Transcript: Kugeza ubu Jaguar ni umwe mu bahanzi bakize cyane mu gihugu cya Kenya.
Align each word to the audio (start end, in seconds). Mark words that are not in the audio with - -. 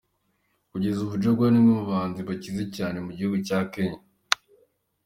Kugeza 0.71 0.99
ubu 1.01 1.15
Jaguar 1.23 1.51
ni 1.51 1.59
umwe 1.61 1.71
mu 1.77 1.85
bahanzi 1.89 2.19
bakize 2.29 2.63
cyane 2.75 2.97
mu 3.05 3.11
gihugu 3.17 3.37
cya 3.47 3.59
Kenya. 3.71 3.99